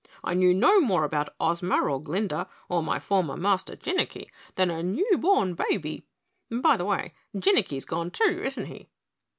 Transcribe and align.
I 0.23 0.33
knew 0.33 0.51
no 0.55 0.79
more 0.81 1.03
about 1.03 1.29
Ozma, 1.39 1.79
or 1.79 2.01
Glinda, 2.01 2.47
or 2.67 2.81
my 2.81 2.97
former 2.99 3.37
master 3.37 3.75
Jinnicky 3.75 4.31
than 4.55 4.71
a 4.71 4.81
new 4.81 5.15
born 5.19 5.53
baby. 5.53 6.07
By 6.49 6.75
the 6.75 6.85
way, 6.85 7.13
Jinnicky's 7.35 7.85
gone 7.85 8.09
too, 8.09 8.41
isn't 8.43 8.65
he?" 8.65 8.89